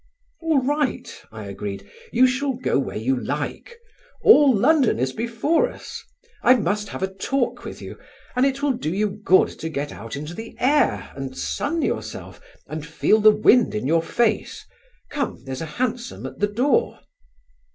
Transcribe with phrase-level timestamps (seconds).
[0.41, 3.77] "All right," I agreed, "you shall go where you like.
[4.23, 6.03] All London is before us.
[6.41, 7.99] I must have a talk with you,
[8.35, 12.41] and it will do you good to get out into the air, and sun yourself
[12.65, 14.65] and feel the wind in your face.
[15.11, 17.01] Come, there's a hansom at the door."